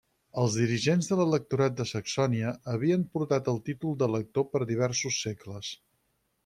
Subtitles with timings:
[0.43, 5.73] Els dirigents de l'Electorat de Saxònia havien portat el títol d'elector per diversos segles.